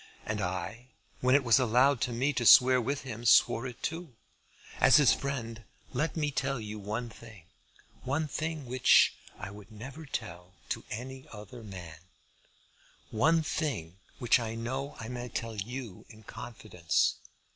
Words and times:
And 0.25 0.41
I, 0.41 0.87
when 1.19 1.35
it 1.35 1.43
was 1.43 1.59
allowed 1.59 2.01
to 2.01 2.11
me 2.11 2.33
to 2.33 2.43
swear 2.43 2.81
with 2.81 3.03
him, 3.03 3.23
swore 3.23 3.67
it 3.67 3.83
too. 3.83 4.15
As 4.79 4.95
his 4.95 5.13
friend, 5.13 5.63
let 5.93 6.17
me 6.17 6.31
tell 6.31 6.59
you 6.59 6.79
one 6.79 7.07
thing, 7.07 7.43
one 8.01 8.27
thing 8.27 8.65
which 8.65 9.13
I 9.37 9.51
would 9.51 9.71
never 9.71 10.07
tell 10.07 10.55
to 10.69 10.83
any 10.89 11.27
other 11.31 11.61
man, 11.61 11.99
one 13.11 13.43
thing 13.43 13.99
which 14.17 14.39
I 14.39 14.55
know 14.55 14.95
I 14.99 15.07
may 15.07 15.29
tell 15.29 15.55
you 15.55 16.07
in 16.09 16.23
confidence. 16.23 17.17